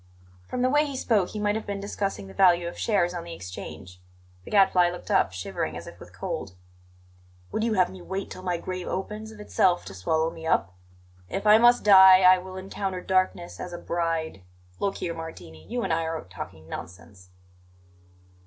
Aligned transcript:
From 0.47 0.63
the 0.63 0.69
way 0.71 0.83
he 0.87 0.95
spoke 0.97 1.29
he 1.29 1.39
might 1.39 1.53
have 1.53 1.67
been 1.67 1.79
discussing 1.79 2.25
the 2.25 2.33
value 2.33 2.67
of 2.67 2.75
shares 2.75 3.13
on 3.13 3.23
the 3.23 3.35
Exchange. 3.35 4.01
The 4.45 4.49
Gadfly 4.49 4.89
looked 4.89 5.11
up, 5.11 5.31
shivering 5.31 5.77
as 5.77 5.85
if 5.85 5.99
with 5.99 6.11
cold. 6.11 6.55
"Would 7.51 7.63
you 7.63 7.75
have 7.75 7.91
me 7.91 8.01
wait 8.01 8.31
till 8.31 8.41
my 8.41 8.57
grave 8.57 8.87
opens 8.87 9.29
of 9.31 9.39
itself 9.39 9.85
to 9.85 9.93
swallow 9.93 10.31
me 10.31 10.47
up? 10.47 10.73
"If 11.29 11.45
I 11.45 11.59
must 11.59 11.83
die, 11.83 12.21
I 12.21 12.39
will 12.39 12.57
encounter 12.57 12.99
darkness 13.01 13.59
as 13.59 13.73
a 13.73 13.77
bride 13.77 14.41
Look 14.79 14.97
here, 14.97 15.13
Martini, 15.13 15.67
you 15.67 15.83
and 15.83 15.93
I 15.93 16.01
are 16.05 16.23
talking 16.23 16.67
nonsense." 16.67 17.29